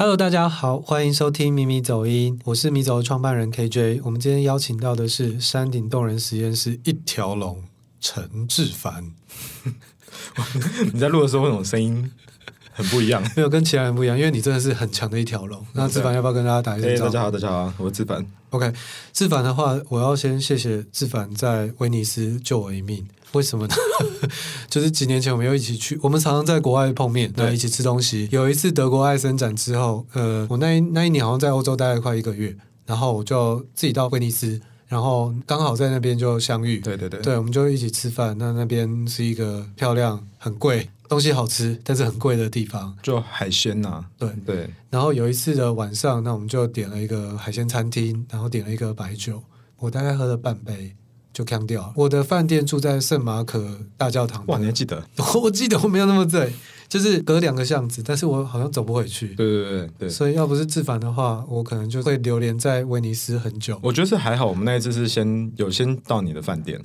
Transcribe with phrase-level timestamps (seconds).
[0.00, 4.00] Hello，大家好，欢迎收听咪咪走音，我是咪走的创办人 KJ。
[4.02, 7.62] 我们今天邀请到的是山顶洞人实验室一条龙
[8.00, 9.12] 陈志凡。
[10.94, 12.10] 你在录的时候，那种声音
[12.72, 13.22] 很不一样？
[13.36, 15.62] 没有跟其他人不一样，因为你真的是很强的一条龙。
[15.74, 17.04] 那志凡要不要跟大家打一声招呼？
[17.04, 18.26] 大家好，大家好，我是志凡。
[18.48, 18.72] OK，
[19.12, 23.06] 志凡的话，我要先谢谢志凡在威尼斯救我一命。
[23.32, 23.74] 为什么呢？
[24.68, 28.28] 就是几年前我们又一起去，我们常常在国外碰面，对，一起吃东西。
[28.32, 36.78] 有一次德国爱森展之后，呃，我那一那一年好像在欧洲待了快一个月，然后我就自己到威尼斯，然后刚好在那边就相遇。
[36.80, 38.36] 对对对，对，我们就一起吃饭。
[38.38, 44.04] 那那边是一个漂亮、很贵、东西好吃，但是很贵的地方，就海鲜呐、啊。
[44.18, 44.68] 对对。
[44.90, 49.40] 然后有一次的晚上，那我们就点了一个海鲜餐厅，然后点了一个白酒，
[49.78, 50.96] 我大概喝了半杯。
[51.32, 51.92] 就扛掉了。
[51.96, 54.44] 我的饭店住在圣马可大教堂。
[54.46, 55.02] 哇，你还记得？
[55.42, 56.52] 我记得我没有那么醉，
[56.88, 59.28] 就是隔两个巷子，但是我好像走不回去。
[59.34, 60.08] 对对对对。
[60.08, 63.78] 所以要不是志凡的话，我可能就会流连在威尼斯很久。
[63.82, 66.80] 我觉得是还好，我们那一次是先有先到你的饭店，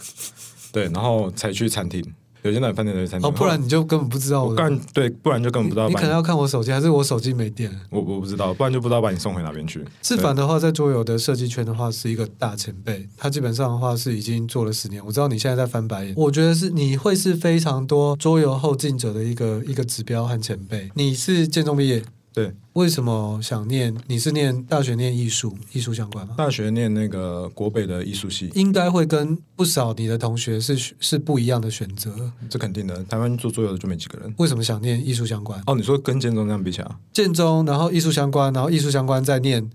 [0.71, 2.03] 对，然后才去餐厅。
[2.45, 4.53] 有些奶饭店的餐厅，哦，不然你就根本不知道我。
[4.53, 5.93] 不然对，不然就根本不知道你。
[5.93, 7.71] 你可能要看我手机，还是我手机没电？
[7.89, 9.83] 我我不知道，不然就不知道把你送回哪边去。
[10.01, 13.07] 志凡的话，在桌游的设计圈的话，是一个大前辈。
[13.17, 15.03] 他基本上的话是已经做了十年。
[15.05, 20.91] 我知道你现在在翻白眼，我觉得是你会是非常多桌游后进者的一个一个指标和前辈。
[20.93, 22.03] 你是建中毕业。
[22.35, 23.95] 对，为什么想念？
[24.07, 26.35] 你是念大学念艺术，艺术相关吗？
[26.37, 32.13] 大学念那个国北的艺术系，应该会跟不少你的同学是是不一样的选择。
[32.49, 34.35] 这肯定的，台湾做桌游的就没几个人。
[34.37, 35.63] 为什么想念艺术相关？
[35.65, 39.71] 哦，你说跟建中这样比起来，建中，然后艺术相关，然后艺术相关再念，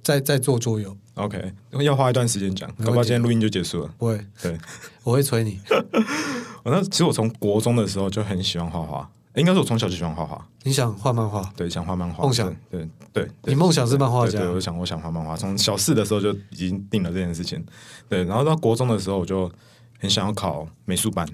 [0.00, 0.96] 再再做桌游。
[1.14, 3.92] OK，要花一段时间讲，搞不好今天录音就结束了。
[3.98, 4.56] 不会，对，
[5.02, 5.58] 我会催你。
[6.62, 9.10] 我那其实我从国中的时候就很喜欢画画。
[9.36, 10.46] 应该是我从小就喜欢画画。
[10.62, 11.42] 你想画漫画？
[11.56, 12.22] 对，想画漫画。
[12.24, 13.26] 梦想，对对。
[13.44, 14.38] 你梦想是漫画家？
[14.38, 17.64] 对，我想我想画漫画，从小四的时候就已经定了这件事情。
[18.08, 19.50] 对，然后到国中的时候，我就
[19.98, 21.26] 很想要考美术班。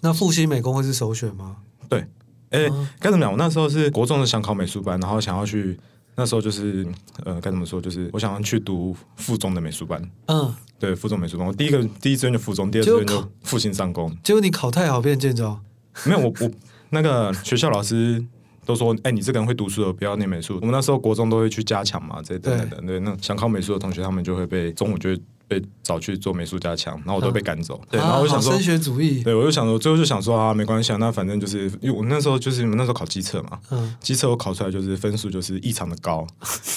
[0.00, 1.56] 那复兴美工会是首选吗？
[1.88, 2.06] 对。
[2.50, 2.68] 哎，
[3.00, 3.32] 该怎么讲？
[3.32, 5.78] 我那时候是国中的想考美术班，然后想要去，
[6.14, 6.86] 那时候就是
[7.24, 7.80] 呃，该怎么说？
[7.80, 10.00] 就是我想要去读附中的美术班。
[10.26, 10.54] 嗯。
[10.78, 11.46] 对，附中美术班。
[11.46, 14.16] 我第一个第一志愿就附中，第二志愿就复兴上工。
[14.22, 15.58] 结果你考太好变建中？
[16.06, 16.50] 没有，我我。
[16.90, 18.22] 那个学校老师
[18.66, 22.86] 都说：“哎、欸，你这个人会读书的，不要念美术。”我们那时候国中都会去加强嘛，这等等等。
[22.86, 27.74] 对，那想考美术的同学，他们就会被中午就会被找去做美术加强，然后我都被赶走。
[27.74, 29.20] 啊、对，然后我想说升学主义。
[29.24, 36.24] 对，我就想说，最后就想说啊，没关系啊，那反正就是因为我那时候就是你们那时候考机测嘛，嗯，基测我考出来就是分数就是异常的高，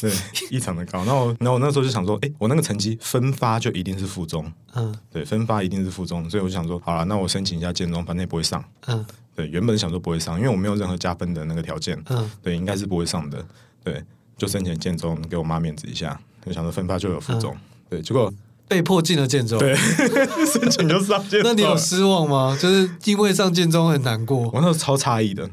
[0.01, 0.11] 对，
[0.49, 1.05] 异常的高。
[1.05, 9.05] 然后，然后我那时候就想说，哎、欸，我那个成绩分发就一定是附中，嗯，对，分发一定是附中，所以我就想说，好了，那我申请一下建中，反正也不会上，嗯。
[9.35, 11.99] 对，原本想说不会上，因为我没有任何加分的那个条件。
[12.09, 13.43] 嗯，对，应该是不会上的。
[13.83, 13.99] 对，
[14.37, 16.19] 就申请建中，给我妈面子一下。
[16.45, 17.59] 就想说分发就有附中，嗯、
[17.89, 18.31] 对，结果
[18.73, 19.59] 被迫进了建中。
[19.59, 19.75] 对，
[20.51, 21.43] 申请就上建中。
[21.43, 22.57] 那你有失望吗？
[22.59, 24.49] 就是因为上建中很难过。
[24.51, 25.47] 我那时候超诧异的，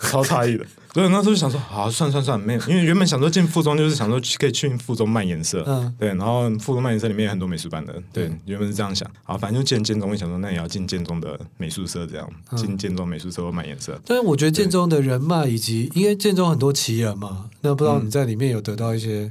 [0.00, 0.66] 超诧异的。
[0.92, 13.96] 所以那时候就想说，好，算算算，没有，因为原本想说进附中就是想说可以去附中卖颜色，嗯，对，然后附中卖颜色里面有很多美术班的，对，嗯、原本是这样想，好，反正就进建中，我想说那也要进建中的美术社，这样进建中美术社卖颜色。
[14.04, 19.30] 但是我觉得建中的人脉以及，因为建中很多奇人嘛，那不知道你在里面有得到一些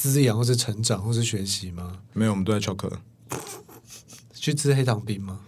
[0.00, 1.98] 滋养，或是成长，或是学习吗？
[2.12, 2.90] 没有，我们都在翘课，
[4.34, 5.40] 去吃黑糖冰吗？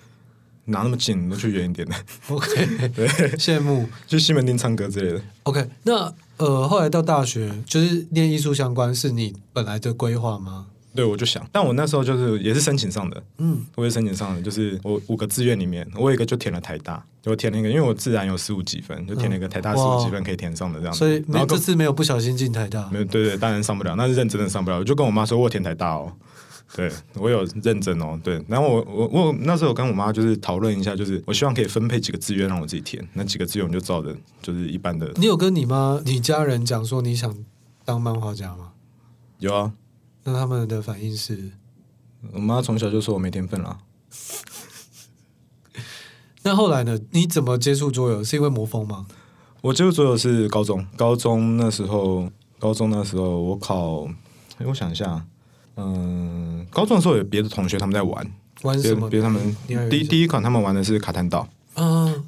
[0.67, 1.29] 哪那么近？
[1.29, 1.95] 都去远一点的。
[2.29, 5.23] OK，对，羡慕去西门町唱歌之类的。
[5.43, 10.69] OK，那呃，后来到大学就是念艺术相关，是你本来的规划吗？
[10.95, 20.99] 对，我就想，但我那时候就是也是申请上的，嗯，我也申请上的，就是我五个志愿里面，我有一个就填了台大，就填了一个，因为我自然有十五几分，就填了一个台大十五几分可以填上的这样子。
[20.99, 24.79] 所以，然后这次没有不小心进台大，没有，对对，当然上不了，那是认真的上不了。
[24.79, 26.13] 我就跟我妈说，我填台大哦。
[26.75, 28.19] 对，我有认真哦。
[28.25, 35.13] 对，然后我我我那时候我跟我妈就是讨论一下，就是我希望可以分配几个志愿让我自己填，那几个志愿就照着就是一般的。
[35.17, 37.37] 你有跟你妈、你家人讲说你想
[37.85, 38.71] 当漫画家吗？
[39.39, 39.73] 有啊。
[40.25, 41.53] 那他们的反应是？
[42.33, 43.79] 我妈从小就说我没天分了。
[46.43, 46.99] 那后来呢？
[47.13, 48.23] 你怎么接触桌游？
[48.23, 49.07] 是因为魔方吗？
[49.63, 54.05] 我接触桌游是高中，高中那时候，高中那时候我考，
[54.59, 55.25] 哎，我想一下。
[55.77, 58.31] 嗯，高中的时候有别的同学他们在玩，
[58.63, 59.09] 玩什么？
[59.09, 59.57] 别他们
[59.91, 61.64] 第第一款他们玩的是卡坦岛，嗯，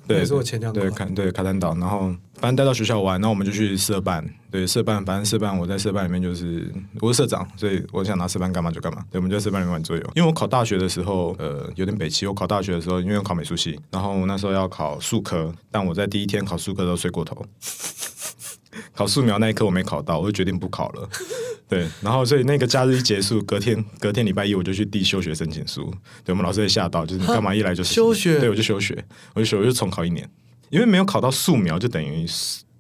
[0.07, 10.03] 对，是我前两对卡对卡坦岛，然后反正带到学校玩，然后我们就去社办，对社办，反正社办我在社办里面就是我是社长，所以我想拿社办干嘛就干嘛，对，我们就在社办里面玩桌游。
[10.15, 17.45] 因为我考大学的时候，呃，有点北齐，我考大学的时候因为我考美术系，然后我那时候要考数科，但我在第一天考数科都睡过头。
[18.95, 21.09] 考素描那一科我没考到，我就决定不考了。
[21.69, 25.93] 对，然后所以那个假日一结束，隔天隔天礼拜一我就去递休学申请书。
[26.25, 28.39] 对，我们老师也吓到，就是你干嘛一来就休学？
[28.39, 30.29] 对，我就休学，我就休，我就重考一年，
[30.71, 32.25] 因为没有考到素描，就等于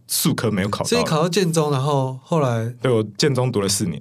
[0.06, 0.88] 数科没有考到。
[0.88, 4.00] 所以考到建中，然后后来对我建中读了四年。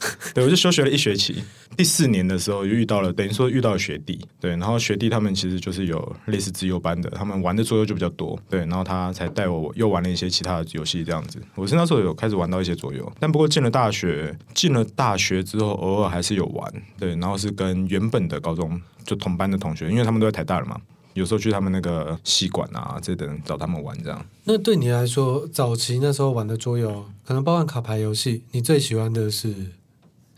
[0.34, 1.42] 对，我就休学了一学期。
[1.76, 4.18] 第四年的时候，就遇到了，等于说遇到了学弟。
[4.40, 8.38] 对，然后学弟他们其实就是有类似资优班的，他们玩的桌游就比较多。
[8.48, 11.40] 对，然后他才带我又玩了一些其他的游戏，这样子。
[11.54, 16.72] 我是那时候有开始玩到一些桌游，但不过进了大学，进了大学之后，偶尔还是有玩。
[16.98, 20.80] 对，然后是跟原本的高中就同班的同学，因为他们都在台大了嘛，
[21.14, 24.26] 有时候去他们那个戏馆啊，这等找他们玩这样。
[24.44, 29.54] 那对你来说，早期那时候玩的桌游，可能包含卡牌游戏，你最喜欢的是？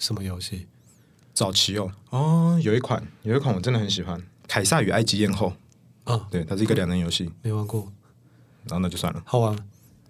[0.02, 0.66] 什么游戏？
[1.32, 4.18] 早期哦，哦，有一款，有一款我真的很喜欢，
[4.48, 7.86] 《凯撒与埃及艳后》啊、哦，对，它是一个两人游戏，没玩过，
[8.64, 9.56] 然后那就算了，好玩，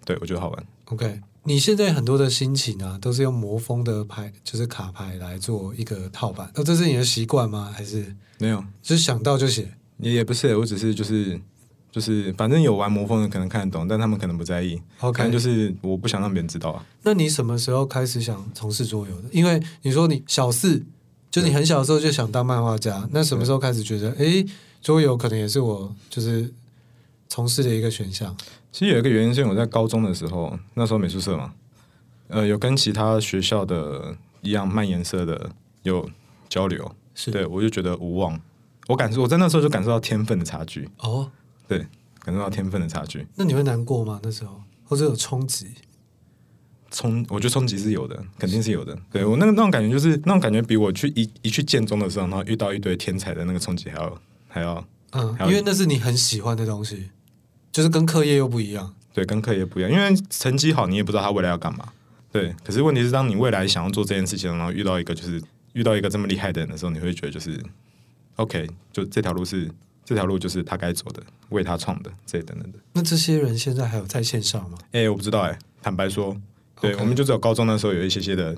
[0.03, 0.65] 对我觉得好玩。
[0.85, 7.71] OK，你现在很多的心情啊，都是用魔风的牌，就是卡牌来做一个套版，那、哦、这是你的习惯吗？
[7.71, 8.65] 还是没有？
[8.81, 9.71] 就是想到就写？
[9.99, 11.39] 也也不是，我只是就是。
[11.93, 14.81] 就是反正有玩魔方的可能看得懂，但他们可能不在意。
[15.01, 16.83] OK，就是我不想让别人知道啊。
[17.03, 19.29] 那你什么时候开始想从事桌游的？
[19.31, 20.83] 因为你说你小四，
[21.29, 24.43] 就你很小的时候就想当漫画家，那什么时候开始觉得，哎，
[24.81, 26.51] 桌游可能也是我就是
[27.27, 28.35] 从事的一个选项？
[28.71, 31.53] 其实有一个原因是我在高中的时候，那时候美术社嘛，
[32.29, 35.51] 呃，有跟其他学校的一样漫颜色的
[35.83, 36.09] 有
[36.49, 38.41] 交流，是对我就觉得无望。
[38.87, 41.29] 我感受我在那时候就感受到天分的差距哦。
[41.67, 41.79] 对，
[42.19, 43.25] 感受到天分的差距。
[43.35, 44.19] 那你会难过吗？
[44.23, 45.67] 那时候或者有冲击？
[46.91, 48.95] 冲，我觉得冲击是有的，肯定是有的。
[49.11, 54.85] 对我那个那种感觉，就是那种感觉，比我去一一去建中的时候，然后遇到一堆天才的那个冲击还要还要。
[55.13, 57.09] 嗯，因为那是你很喜欢的东西，
[57.71, 58.93] 就是跟课业又不一样。
[59.11, 61.91] 对，跟课业不一样，因为成绩好，你也不知道他未来要干嘛。
[62.31, 65.41] 对，可是问题是，当你未来想要做这件事情，然后遇到一个就是
[65.73, 67.59] 遇到一个这么厉害的人的时候，你会觉得就是
[68.35, 69.71] ，OK，就这条路是。
[70.05, 72.79] 这条路就是他该走的，为他创的，这等等的。
[72.93, 74.77] 那这些人现在还有在线上吗？
[74.91, 75.59] 哎、欸，我不知道哎、欸。
[75.81, 76.35] 坦白说，
[76.79, 78.55] 对.我们就只有高中那时候有一些些的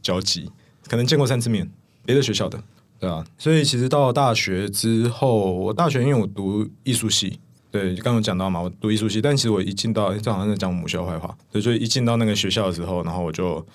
[0.00, 0.50] 交集，
[0.88, 1.70] 可能见过三次面，
[2.04, 2.62] 别的学校的，
[2.98, 3.22] 对啊。
[3.36, 7.38] 所以其实到了大学之后，我大学因为我读艺术系，
[7.70, 13.66] 对，刚刚讲到嘛，我读艺术系，但其实我一进到，这好像在讲我母校坏话，所以就一进到那个学校的时候，然后我就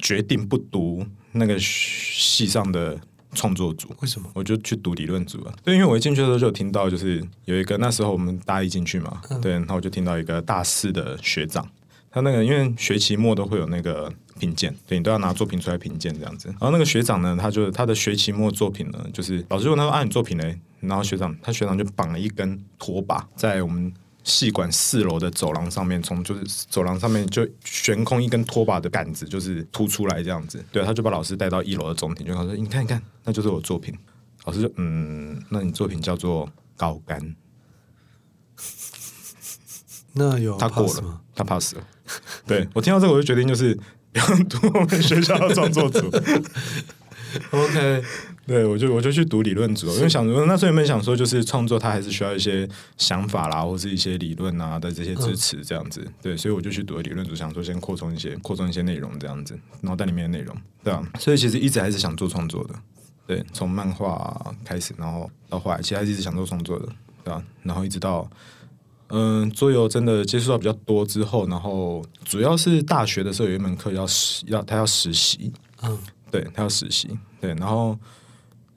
[0.00, 2.96] 决定不读那个系上的。
[3.34, 4.28] 创作组为什么？
[4.34, 5.54] 我就去读理论组了。
[5.64, 11.68] 对，因为我一进去的时候就有听到，就是有一个那时候我们大一进去嘛，嗯、对，然后我就听到一个大四的学长，
[12.10, 16.48] 他那个因为学期末都会有那个评鉴，对，你都要拿作品出来评鉴这样子。
[16.48, 23.92] 然后那个学长呢，他就他的学期末作品呢，就是老师问他说：“啊，你作品嘞？”然后学长他学长就绑了一根拖把在我们。
[24.26, 30.62] 系馆四楼的走廊上面，从就是走廊上面就悬空一根拖把的杆子，就是凸出来这样子。
[30.72, 33.96] 对，他就把老师带到一楼的中庭，就他说：“你看一看，那就是我作品。”
[34.44, 37.36] 老师就嗯，那你作品叫做高杆。
[40.12, 41.86] 那有他过了，他 pass 了。
[42.46, 43.78] 对，我听到这个，我就决定就是
[44.12, 46.00] 要读我们学校的创作组。
[47.52, 48.02] OK。
[48.46, 56.00] 对，我就我就去读理论组，因为想说那时候有没有想说，就是创作它还是需要一些想法啦，或是一些理论啊的这些支持这样子。
[56.06, 61.02] 嗯、对，所以我就去读了理论组，想说先扩充一些扩充一些内容这样子，脑袋里面的内容，对啊。
[61.18, 62.74] 所以其实一直还是想做创作的，
[63.26, 66.86] 对，从漫画开始，然后到后来，其实还是一直想做创作的，
[67.24, 67.44] 对吧、啊？
[67.64, 68.30] 然后一直到
[69.08, 75.98] 嗯，桌游真的接触到比较多之后，然后主要是大学的时候有一门课要实要他要实习，嗯，
[76.30, 77.10] 对他要实习，
[77.40, 77.98] 对，然后。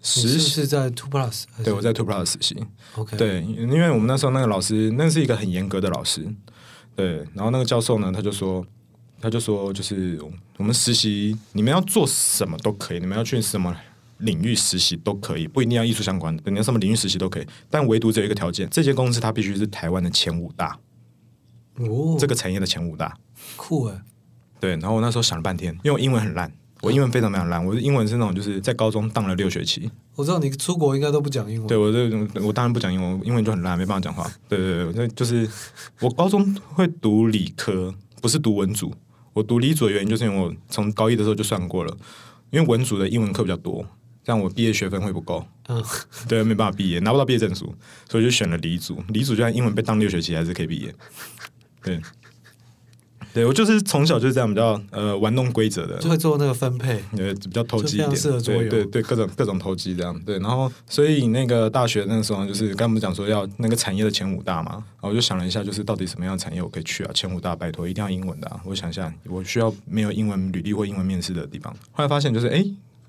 [0.02, 2.56] 实习是在 Two Plus，对，我在 Two Plus 实习。
[2.96, 6.26] OK，对，因为我们那时候那个老师，那是一个很严格的老师，
[6.96, 7.18] 对。
[7.34, 8.66] 然后那个教授呢，他就说，
[9.20, 10.20] 他就说，就是
[10.58, 13.76] 我们实习，你们要做什么都可以，你们要去什么
[14.20, 17.48] 领域实习都可以，不一定要艺术相关的，你要什么领域实习都可以。
[17.70, 20.80] 但唯独只有一个条件，这间公司它必须是台湾的前五大，
[21.76, 23.18] 哦，这个产业的前五大，
[23.56, 24.02] 酷哎。
[24.62, 26.52] 对，然后我那时候想了半天，因为我英文很烂。
[26.82, 29.90] 我英文非常非常烂，我的英文是那种就是在高中当了六学期。
[30.16, 31.68] 我知道你出国应该都不讲英文。
[31.68, 32.10] 对，我这
[32.42, 34.30] 我当然不讲英文，英文就很烂，没办法讲话。
[34.48, 35.48] 对对对，就是
[36.00, 38.94] 我高中会读理科，不是读文组。
[39.34, 41.98] 我读理组的原因就是因为我从高一的时候就算过了，
[42.50, 43.86] 因为文组的英文课比较多，
[44.24, 45.46] 这样我毕业学分会不够。
[45.68, 45.84] 嗯，
[46.28, 47.74] 对，没办法毕业，拿不到毕业证书，
[48.10, 49.04] 所以就选了理组。
[49.10, 50.94] 理组就算英文被当六学期还是可以毕业。
[51.84, 52.02] 对。
[53.34, 58.10] 对我就是从小就是这样比较呃玩弄规则的，就会做那个分配，对，比较投机一点，
[58.44, 60.20] 对对对，各种各种投机这样。
[60.26, 67.12] 对，然后所以那个大学那个时候就是刚刚不是讲说要那个产业的前五大嘛，然后我就想了一下，就是到底什么样的产业我可以去啊？
[67.14, 68.60] 前五大拜托一定要英文的啊！
[68.66, 71.74] 我想一下，我需要没有英文履历或英文面试的地方。
[71.92, 72.66] 后来发现就是哎，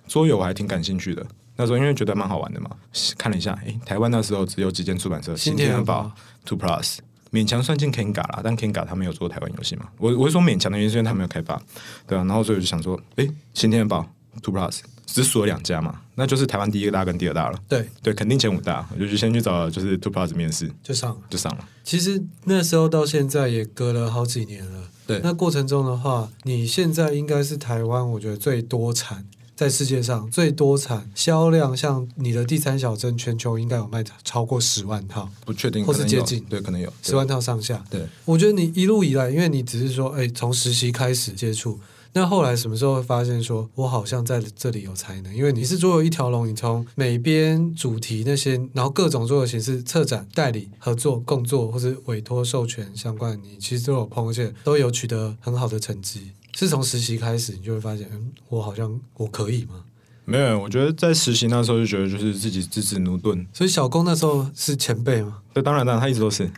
[0.07, 1.25] 桌游我还挺感兴趣的。
[1.57, 2.71] 那时候因为觉得蛮好玩的嘛，
[3.19, 6.11] 看了一下，哎，台湾那时候只有几间出版社，新天鹅堡、
[6.47, 6.99] Two Plus，
[7.33, 9.89] 勉强算进 Kenga 啦，但 Kenga 他没有做台湾游戏嘛。
[9.99, 11.61] 我我是说勉强的原因是因为他没有开发，
[12.07, 12.25] 对啊。
[12.25, 14.05] 然后所以我就想说，哎，新天宝、
[14.43, 17.59] Two Plus 只数了两家嘛，那就是台湾第一大跟第二大了。
[17.69, 21.69] 对对，肯定前五大，我就去先去找就是 Two Plus 面试，就上了，就上了。
[21.85, 24.89] 其实那时候到现在也隔了好几年了。
[25.07, 29.27] 对，那过程中的话，你现在应该是台湾我觉得最多产。
[29.61, 37.85] 在世界上最多产销量，像你的第三小镇，全球应该有卖超过十万套，不确定，或是接近，对，可能有十万套上下。
[37.91, 41.79] 对，我觉得你一路以来，因为你只是说，哎，从实习开始接触，
[42.15, 45.37] 那后来什么时候会发现说，我好像在这里有才能？
[45.37, 56.31] 因为你是桌游一条龙，你从每边主题那些，然后各种做的形式、策展、代理、合作、共作，或是委托授权相关，你其实都有碰，而且都有取得很好的成绩。
[56.61, 59.83] 是从实习开始，你就会发现，嗯，我好像我可以吗？
[60.27, 63.47] 没有，我觉得在实习那时候就觉得就是自己自制奴钝。
[63.53, 65.39] 所以小工那时候是前辈吗？
[65.55, 66.49] 对，当然当然，他一直都是。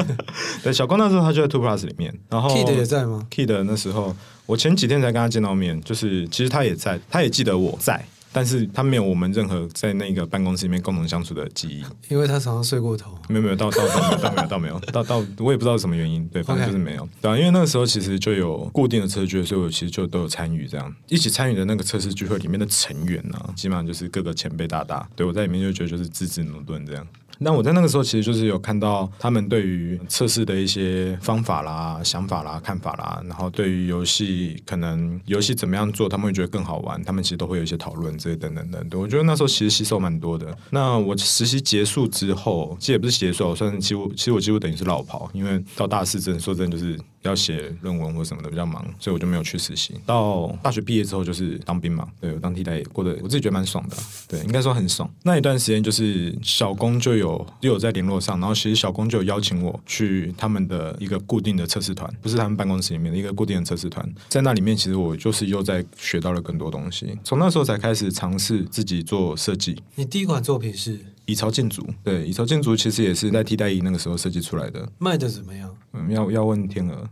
[0.62, 4.14] 对，小工那时候他就在 Two Plus 里面，然后 Kid 也在吗？Kid 那时候，
[4.44, 8.04] 我前几天才跟他见到面，就是其实他也在，他也记得我在。
[8.32, 13.18] 但是他没有我们任何在那个办公室里面共同相处的记忆，因为他常常睡过头。
[13.28, 17.08] 没有没有，到到到到没有到没有到到，我也不知道什么原因，对，反正就是没有。
[17.20, 27.06] 对啊，因为那个时候其实就有固定的测试聚会，所以我其实就都有参与这样，一起参与的那个测试聚会里面的成员呢、啊，基本上就是各个前辈大大，对我在里面就觉得就是自制駑钝这样。
[27.38, 39.00] 那我在那个时候其实就是有看到他们对于测试的一些方法啦、想法啦、看法啦，然后对于游戏可能游戏怎么样做，他们会觉得更好玩，他们其实都会有一些讨论这些等等等等。
[39.00, 40.56] 我觉得那时候其实吸收蛮多的。
[40.70, 46.98] 那我实习结束之后，其实也不是结束，我算是几乎，其实我几乎等于是落跑，因为到大四真的说真的就是。
[47.22, 49.94] 要写论文或什么的比较忙，所以我就没有去实习。
[50.06, 53.96] 到大学毕业之后就是当兵嘛，对，我当替代过得我自己觉得蛮爽的，
[54.28, 55.08] 对，应该说很爽。
[55.22, 69.80] 那一段时间就是小工就有就有在联络上，然后其实小工就有邀请我去他们的一个固定的测试团，不是他们办公室里面的一个固定的测试团，在那里面其实我就是又在学到了更多东西，从那时候才开始尝试自己做设计。
[69.96, 70.98] 你第一款作品是？
[71.28, 74.90] 蚁巢建筑，对，蚁巢建筑其实也是在替代役那个时候设计出来的。
[74.96, 75.76] 卖的怎么样？
[75.92, 77.06] 嗯，要要问天鹅。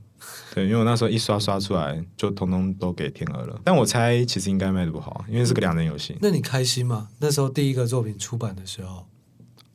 [0.54, 3.60] 对，因为我那时候一刷刷出来，就通通都给天鹅了。
[3.62, 6.16] 但我猜其实应该卖的不好，因为是个两人游戏。
[6.22, 7.08] 那你开心吗？
[7.18, 9.06] 那时候第一个作品出版的时候？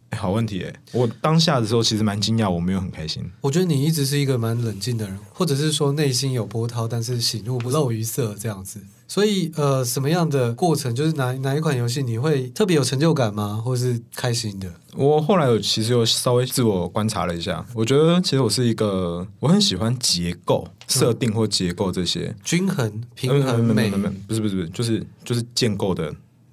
[0.10, 3.24] 欸、好问题哎，我当下的时候其实蛮惊讶，我没有很开心。
[3.42, 8.82] 我觉得你一直是一个蛮冷静的人，或者是说内心有波涛，但是喜怒不露于色这样子。
[9.12, 13.62] 所以呃，什么样的过程，就是哪哪一款游戏你会特别有成就感吗？
[13.62, 14.74] 或是开心的？
[14.96, 26.10] 我后来有其实有稍微自我观察了一下，我觉得其实我是一个我很喜欢结构设定或结构这些、嗯、均衡平衡美，不是不是不是，就是就是建构的。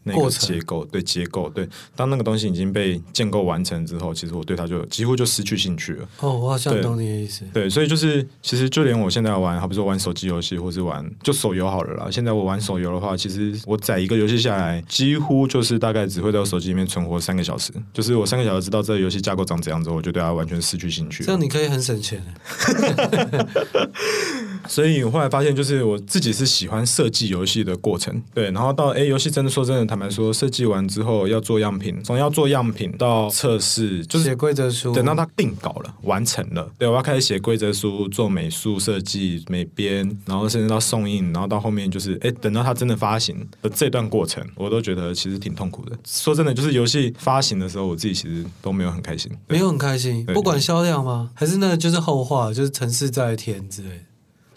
[0.08, 6.08] 那个结构对结构对，当那个东西已经被建构完成之后，其实我对它就几乎就失去兴趣了。
[6.20, 7.44] 哦，我好像懂你的意思。
[7.52, 12.08] 对，所以就是其实就连我现在玩，好比说玩手机游戏，或是玩就手游好了啦。
[12.10, 17.72] 现在我玩手游的话，其实我载一个游戏下来，几乎就是大概只会在我手机里面存活三个小时。
[17.92, 21.22] 就是我三个小时知道这个游戏架构长怎样之后，我就对它完全失去兴趣。
[21.24, 22.22] 这样你可以很省钱。
[24.68, 45.98] 所以我后来发现，就是我自己是喜欢设计游戏的过程，对，然后到哎，游戏真的说真的，坦白说，设计完之后要做样品，从要做样品到测试，就是写规则书，等到它定稿了，完成了，对，我要开始写规则书，做美术设计、美编，然后甚至到送印，然后到后面就是哎，等到它真的发行的这段过程，我都觉得其实挺痛苦的。
[46.06, 51.30] 说真的，就是游戏发行的时候，我自己其实都没有很开心，没有很开心，不管销量吗？
[51.34, 54.00] 还是那个就是后话，就是成事在天之类的。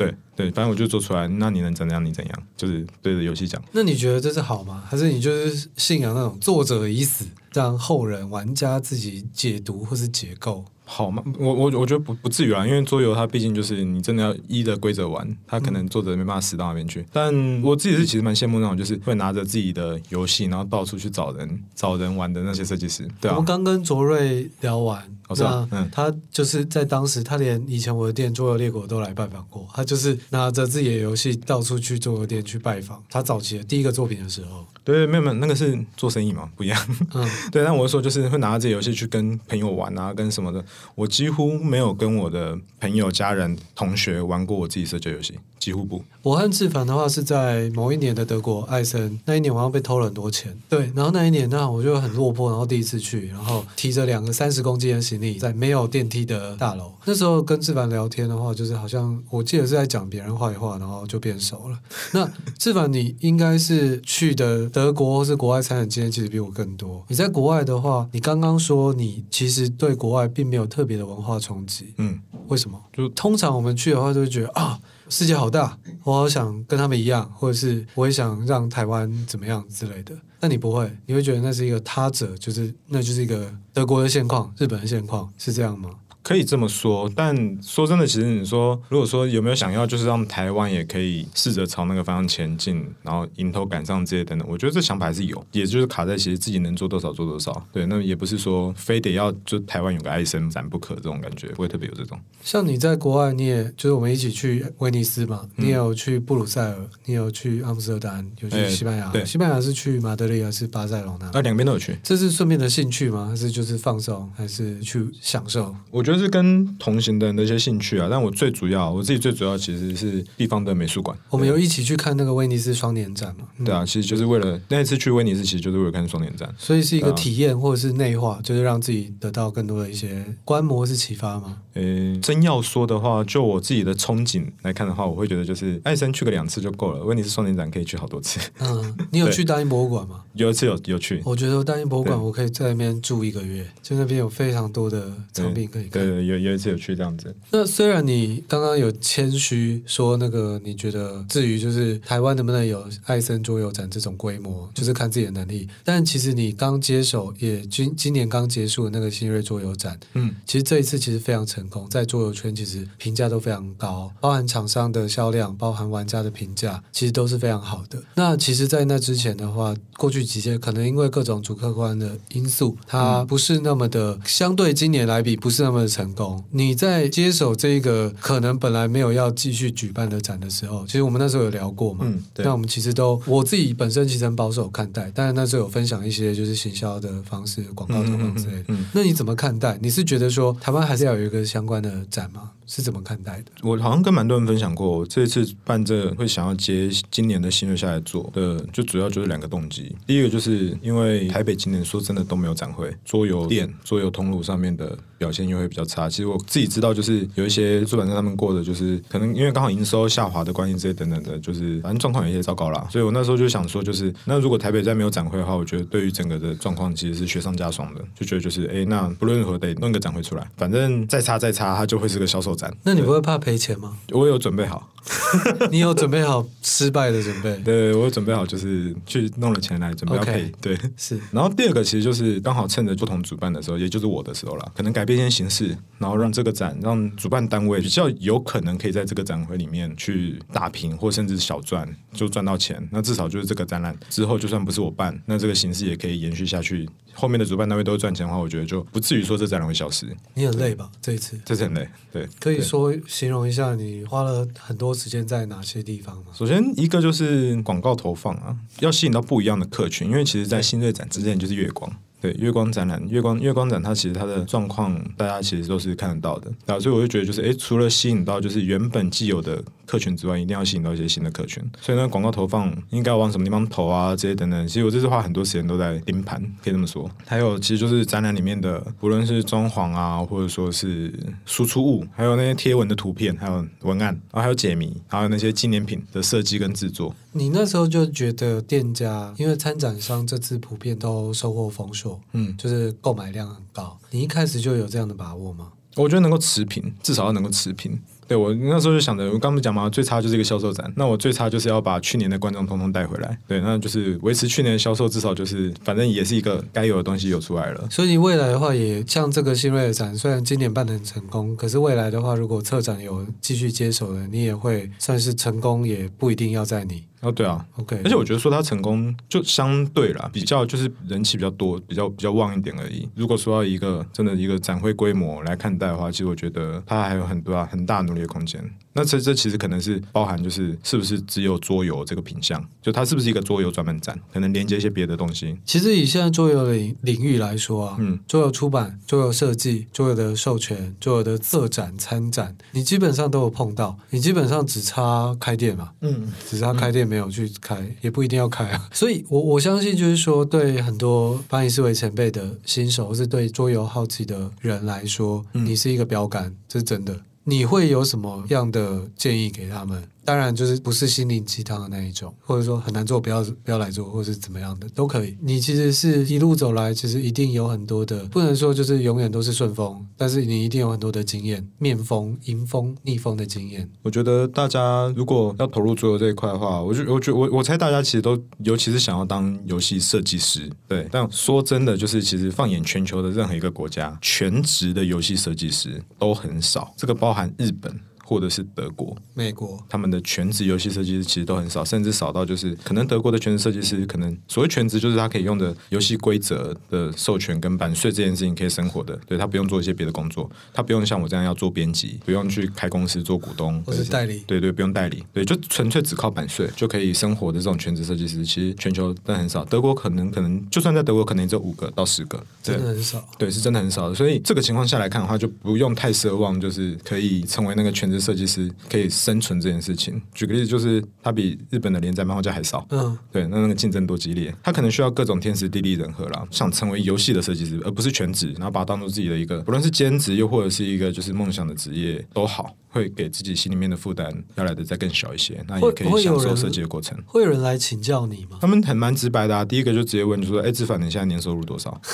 [0.01, 2.03] 对对，反正我就做出来，那你能怎样？
[2.03, 2.43] 你怎样？
[2.57, 3.61] 就是对着游戏讲。
[3.71, 4.83] 那你觉得这是好吗？
[4.87, 10.65] 还是你就是信仰那种作者已死，让后人玩家自己解读或是解构？
[10.93, 11.23] 好吗？
[11.39, 16.99] 我我我觉得不不至于啊，因为桌游它毕竟就是你真的要依着规则玩，它可能作者没办法死到那边去。
[16.99, 23.07] 嗯、但我自己是其实蛮羡慕那种，就是会拿着自己的游戏，然后到处去找人找人玩的那些设计师。
[23.21, 25.65] 对啊，我刚跟卓瑞聊完，哦、是吧？
[25.71, 33.01] 嗯，他就是在当时，他连以前我的店桌游列国都来拜访过，他就是拿着自己的游戏到处去桌游店去拜访。
[33.09, 36.77] 他早期的第一个作品的时候，对，没有没有，那个是做生意嘛，不一样。
[37.13, 40.63] 嗯， 对，但我是说，就是会拿着自己游戏去跟朋友玩啊，跟什么的。
[40.95, 45.35] 我几乎没有跟我的朋友、家人、同学玩过我自己社交游戏。
[45.61, 46.03] 几乎不。
[46.23, 50.57] 我和志凡的话是在某一年的德国艾森，那一年我好像被偷了很多钱。
[50.67, 56.91] 对，然后那一年那我就很落魄，然后第一次去，然后提着两个三十公斤的行李，在没有电梯的大楼。
[57.05, 61.77] 那时候跟志凡聊天的话，就是好像我记得是在讲别人坏话，然后就变熟了。
[62.11, 67.05] 那志凡，你应该是去的德国或是国外参展经验其实比我更多。
[67.07, 71.93] 你在国外的话，你刚刚说你其实对国外并没有特别的文化冲击。
[71.97, 72.81] 嗯，为什么？
[72.93, 74.79] 就通常我们去的话，就会觉得啊。
[75.09, 80.15] 世界好大，我好想跟他们一样，或者是我也想让台湾怎么样之类的。
[80.39, 85.89] 但你不会，你会觉得那是一个他者，就是那就是一个德国的现况，日本的现况，是这样吗？
[86.31, 97.51] 可以这么说，但说真的，其实你说，如果说有没有想要，就是让台湾也可以试着朝那个方向前进，然后迎头赶上这些等等，我觉得这想法还是有，也就是卡在其实自己能做多少做多少。
[97.73, 102.17] 对，那也不是说非得要就台湾有个爱森展不可这种感觉，不会特别有这种。
[102.41, 109.07] 像你在国外，你也就是我们一起去威尼斯嘛，你也有去布鲁塞尔，你有去阿姆斯特丹，有去西班牙。
[109.07, 111.27] 欸、对，西班牙是去马德里还是巴塞罗那？
[111.31, 111.97] 啊，两边都有去。
[112.01, 113.27] 这是顺便的兴趣吗？
[113.29, 115.75] 还是就是放松，还是去享受？
[115.91, 116.20] 我觉得。
[116.21, 121.17] 就是跟同行的人的一些兴趣啊，但我最主要，我自己最主要其实是地方的美术馆。
[121.31, 123.47] 我们有一起去看那个威尼斯双年展嘛？
[123.65, 131.57] 对啊，其实就是为了那一次去威尼斯，其实就是为了看双年展，所以是一个体验或者是内化，就是让自己得到更多的一些观摩是启发吗？
[131.73, 138.39] 呃，真要说的话，就我自己的憧憬来看的话，我会觉得就是艾森去个两次就够了，威尼斯双年展可以去好多次。
[138.59, 140.21] 嗯， 你有去大英博物馆吗？
[140.33, 141.19] 有一次有有去。
[141.25, 146.00] 我觉得大英博物馆我可以在那边住一个月，就那边有非常多的藏品可以看。
[146.05, 147.35] 对，对，有有一次有去这样子。
[147.49, 155.67] 那虽然你刚刚有谦虚说那个，你觉得至于就是台湾能不能有艾森桌游展这种规模，就是看自己的能力。
[155.83, 168.01] 但其实你刚接手，也今今年刚结束的那个新锐桌游展，嗯，其实这一次其实非常成功，在桌游圈其实评价都非常高，包含厂商的销量，包含玩家的评价，其实都是非常好的。
[168.15, 176.41] 那其实，在那之前的话，过去几届可能因为各种主客观的因素，它不是那么的，相对今年来比不是那么的成功。
[176.51, 182.05] 你在接手这一个可能本来没有要继续举办的展的时候，其实我们那时候有聊过嘛。
[182.07, 182.45] 嗯，对。
[182.45, 188.65] 那我们其实都我自己本身其实很保守看待，但是那时候有分享一些就是行销的方式、广告投放之类的。
[188.69, 189.77] 嗯，那你怎么看待？
[189.81, 192.51] 你是觉得说台湾还是要有一个相关的展吗？
[192.67, 193.51] 是怎么看待的？
[193.63, 199.93] 我好像跟蛮多人分享过，这次办这个会想要接今年的新月下来做的，就主要就是两个动机。
[200.07, 206.09] 第一个就是因为台北今年说真的都没有展会，桌游店、桌游通路上面的表现又会比较差。
[206.09, 212.87] 其实我自己知道，就是有一些出版社他们过的，就是可能因为刚好营收下滑的关系这些等等的，就是反正状况有些糟糕啦。
[212.91, 218.01] 所以我那时候就想说，就是那如果台北再没有展会的话，我觉得对于整个的状况其实是雪上加霜的。
[218.15, 222.71] 就觉得就是哎，那不论如何得弄个展会出来，反正再差再差，它就会是个销售展。
[222.83, 223.97] 那你不会怕赔钱吗？
[224.11, 224.90] 我有准备好，
[225.71, 227.55] 你有准备好失败的准备？
[227.65, 230.43] 对，我有准备好，就是去弄了钱来准备要赔。
[230.43, 231.19] Okay, 对，是。
[231.31, 242.87] 然后第二个其实就是刚好趁着不同主办的时候，也就是我的时候了，可能改变一些形式，然后让这个展让主办单位比较有可能可以在这个展会里面去打平，或甚至小赚，就赚到钱。
[242.91, 246.87] 那至少就是这个展览之后，就算不是我办，那这个形式也可以延续下去。
[247.21, 250.07] 后面的主办单位都赚钱的话，我觉得就不至于说这展览会消失。
[250.33, 250.89] 你很累吧？
[250.99, 251.87] 这一次，这次很累。
[252.11, 256.31] 对，可以说形容一下你花了很多时间在哪些地方吗？
[256.33, 261.95] 首先一个就是广告投放啊，要吸引到不一样的客群，因为其实，在新锐展之前就是月光。
[262.21, 271.63] 对，月光展览，月光月光展，它其实它的状况，大家其实都是看得到的，啊，所以我就觉得，就是诶，除了吸引到就是原本既有的客群之外，一定要吸引到一些新的客群。
[271.81, 274.67] 所以呢，广告投放应该要往什么地方投啊，这些等等。
[274.67, 277.09] 其实我这次花很多时间都在盯盘，可以这么说。
[277.25, 281.11] 还有，其实就是展览里面的，无论是装潢啊，或者说是
[281.45, 287.15] 输出物，还有那些贴文的图片，还有文案，然后还有解谜，还有那些纪念品的设计跟制作。
[287.33, 293.97] 你那时候就觉得店家，因为参展商这次普遍都收获丰硕，嗯，就是购买量很高。
[294.09, 295.69] 你一开始就有这样的把握吗？
[295.97, 297.99] 我觉得能够持平，至少要能够持平。
[298.25, 303.37] 对，我那时候就想着，我刚不讲嘛，最差就是一个销售展，那我最差就是要把去年的观众通通带回来。
[303.45, 307.85] 对，那就是维持去年的销售，至少就是反正也是一个该有的东西有出来了。
[307.91, 317.03] 所以未来的话，也像这个新锐的展，虽然今年办的很成功，可是未来的话，如果策展有继续接手的，你也会算是成功，也不一定要在你。
[317.21, 323.07] 哦，对啊，OK，而且我觉得说他成功就相对啦，比较就是人气比较多，比较比较旺一点而已。
[323.15, 328.63] 如果说要一个真的一个展会规模来看待的话，其实我觉得他还有很多啊很大努力的空间。
[328.93, 335.57] 那这这其实可能是包含就是是不是只有桌游这个品相，就它是不是一个桌游专门展，可能连接一些别的东西。
[335.63, 343.97] 其实以现在桌游领领域来说啊，嗯，桌游出版、桌游设计、桌游的授权、桌游的策展参展，你基本上都有碰到。
[344.09, 348.87] 你基本上只差开店嘛，嗯，只差开店没有去开，嗯、也不一定要开啊。
[348.95, 357.19] 所以我，我我相信就是说，对很多巴黎思维前辈的新手，或是对桌游好奇的人来说，嗯、你是一个标杆，这是真的。
[357.43, 360.01] 你会有什么样的建议给他们？
[360.23, 365.37] 当然，就是不是心灵鸡汤的那一种，或者说很难做，不要不要来做，或者是怎么样的都可以。
[365.41, 373.89] 你其实是一路走来，其实一定有很多的，不能说就是永远都是顺风，但是你一定有很多的经验，面风、迎风、逆风的经验。
[374.03, 381.07] 我觉得大家如果要投入桌游这一块的话，我觉我觉我我猜大家其实都，尤其是想要当游戏设计师，对。
[381.11, 387.99] 但说真的，就是其实放眼全球的任何一个国家，全职的游戏设计师都很少，这个包含日本。
[388.31, 419.01] 或者是德国、美国，他们的全职游戏设计师其实都很少，甚至少到就是可能德国的全职设计师，可能所谓全职就是他可以用的游戏规则的授权跟版税这件事情可以生活的，对，他不用做一些别的工作，他不用像我这样要做编辑，不用去开公司做股东或是代理，对对，不用代理，对，就纯粹只靠版税就可以生活的这种全职设计师，其实全球都很少，德国可能可能就算在德国可能也就五个到十个，真的很少，对，是真的很少，所以这个情况下来看的话，就不用太奢望，就是可以成为那个全职设计师可以。
[419.09, 437.17] 生存这件事情，举个例子，就是它比日本的连载漫画家还少，嗯，对，那那个竞争多激烈，他可能需要各种天时地利人和啦，想成为游戏的设计师，而不是全职，然后把它当做自己的一个，不论是兼职又或者是一个就是梦想的职业都好，会给自己心里面的负担要来的再更小一些，那也可以享受设计的过程。
[437.25, 438.57] 会有人来请教你吗？
[438.61, 441.99] 他们很蛮直白的啊，第一个就直接问，就说：“哎，志凡，你现在年收入多少？”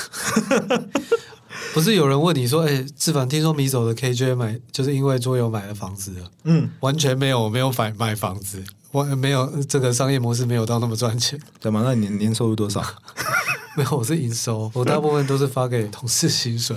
[1.74, 11.38] 不是有人问你说：“哎，志凡，听说米走的 KJ 买就是因为桌游买了房子了？”嗯，完全没有，没有买买房子，我没有这个商业模式没有到那么赚钱。
[11.60, 11.82] 怎么？
[11.84, 12.82] 那你年年收入多少？
[13.76, 16.76] 没有，我是营收，我大部分都是发给同事薪水。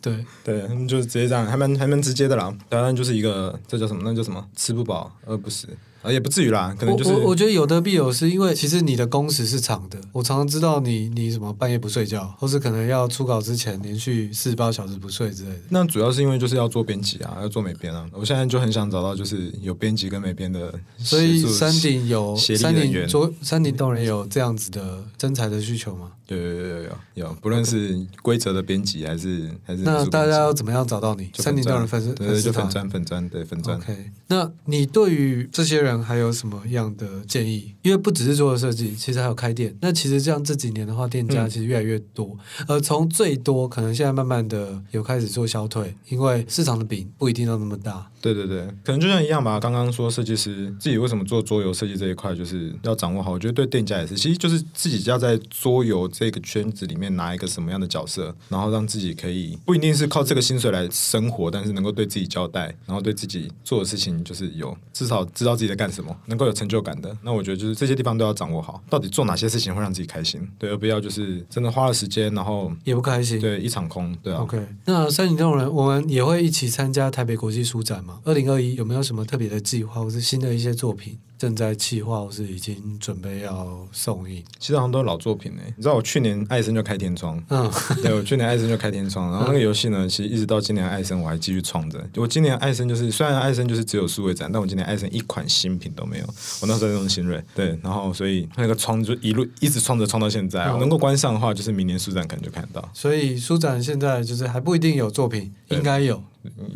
[0.00, 2.52] 对 对，他们就是直接这样，还蛮还蛮直接的啦。
[2.68, 4.02] 当然就是一个，这叫什么？
[4.04, 4.44] 那叫什么？
[4.56, 5.68] 吃不饱饿不死。
[6.02, 9.98] 啊，也不至于啦，可能就是我我，我觉得有得必有失，因为其实你的工时是长的。
[10.10, 15.60] 我常常知道你你什么半夜不睡觉，或是可能要出稿之前连续四十八小时不睡之类的。
[15.68, 18.04] 那主要是因为就是要做编辑啊，要做美编啊。
[18.12, 26.10] 我现在就很想找到就是有编辑跟美编的，所以山顶有山顶桌山顶洞人有这样子的征才的需求吗？
[26.26, 31.30] 有有有有有有，不论是规则的编辑还是还是那大家要怎么样找到你？
[31.34, 33.76] 山顶洞人粉丝对，对，就粉钻粉钻对粉钻。
[33.76, 35.91] OK，那你对于这些人？
[36.00, 37.74] 还有什么样的建议？
[37.82, 39.76] 因为不只是做的设计，其实还有开店。
[39.80, 42.36] 那其实这样这几年的话，店家其实越来越多。
[42.68, 48.08] 而、嗯、从最多，可能现在慢慢的有开始做消退，因为市场的饼不一定要那么大。
[48.20, 49.58] 对对对，可能就像一样吧。
[49.58, 53.32] 刚刚说设计师自己为什么做桌游设计这一块，就是要掌握好。
[53.32, 67.16] 我觉得对店家也是，其实就是自己要在桌游这个圈子里面拿一个什么样的角色，然后让自己可以不一定是靠这个薪水来生活，但是能够对自己交代，然后对自己做的事情就是有至少知道自己在干什么，能够有成就感的。
[67.22, 74.42] 那我觉得就是这些地方都要掌握好，到底做哪些事情会让自己开心，对，而不要就是真的花了时间，然后也不开心，对，一场空，对啊。
[74.42, 78.20] OK，那山顶洞人，我们也会一起参加台北国际书展吗？
[78.22, 81.18] 二零二一有没有什么特别的计划，或是新的一些作品？
[81.42, 84.40] 正在企划，或是已经准备要送印。
[84.60, 85.62] 其实好像都是老作品呢。
[85.76, 87.68] 你知道我去年艾森就开天窗，嗯，
[88.00, 92.00] 对，我去年艾森就开天窗，然后那个游戏呢，其实一直到今年艾森我还继续创着。
[92.14, 96.26] 我今年艾森就是，虽然艾森就是只有数位展，但我今年艾森一款新品都没有。
[96.60, 100.64] 我那时候在用新锐，对，然后所以那个窗就一路一直创着创到现在。
[100.78, 102.88] 能够关上的话，就是明年书展可能就看得到。
[102.94, 106.22] 所以书展现在就是还不一定有作品，应该有。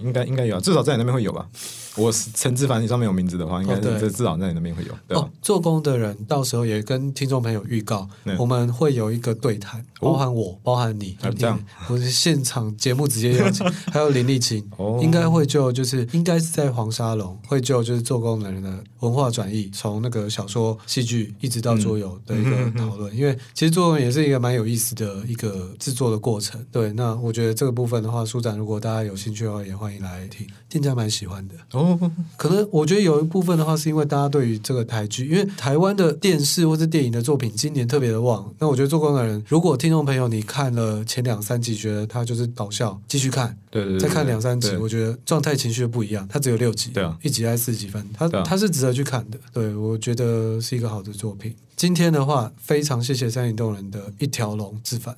[0.02, 1.46] 应该应该有啊，至少在你那边会有吧。
[1.96, 4.92] 我是陈志凡，你上面有名字的话，应该是至少在你那边会有。
[5.08, 8.06] 对哦，做工的人到时候也跟听众朋友预告，
[8.38, 14.62] 我们会有一个对谈，包含我，包含你，这样，我是现场节目直接邀请， 还有林立青，
[15.00, 26.62] 应该会就就是应该是在黄沙龙会就就是做工的人的文化转译，从那个小说、戏剧一直到桌游的一个讨论，因为其实做工也是一个蛮有意思的一个制作的过程。
[26.70, 29.55] 对，那我觉得这个部分的话，舒展如果大家有兴趣的话。
[29.64, 32.10] 也欢迎来听，店家蛮喜欢的哦。
[32.36, 38.52] 可能我觉得有一部分的话，是因为大家对于这个台剧，因为台湾的电视或者电影的作品今年特别的旺。
[38.58, 46.26] 那我觉得做工的人，如果听众朋友你看了前两三集，觉得他就是搞笑，继续看，对对，再看两三集，我觉得状态情绪不一样。
[46.28, 49.38] 它只有六集，对啊，一集才四集分，它它是值得去看的。
[49.52, 51.54] 对，我觉得是一个好的作品。
[51.76, 55.14] 今天的话，非常谢谢山顶洞人的一条龙之凡。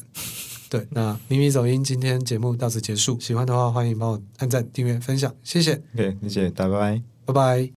[0.71, 5.81] 对，那咪咪走音今天节目到此结束，喜欢的话欢迎帮我按赞、订阅、分享，谢谢。
[5.97, 7.67] 对，谢谢，拜拜，拜拜。